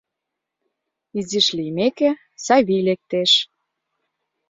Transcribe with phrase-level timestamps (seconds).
[1.19, 2.09] Изиш лиймеке,
[2.45, 3.31] Савий лектеш.